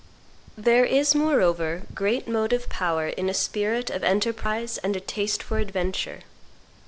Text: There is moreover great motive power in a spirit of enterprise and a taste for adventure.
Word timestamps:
There 0.57 0.83
is 0.83 1.13
moreover 1.13 1.83
great 1.93 2.27
motive 2.27 2.69
power 2.69 3.09
in 3.09 3.29
a 3.29 3.35
spirit 3.35 3.91
of 3.91 4.03
enterprise 4.03 4.79
and 4.79 4.95
a 4.95 4.99
taste 4.99 5.43
for 5.43 5.59
adventure. 5.59 6.21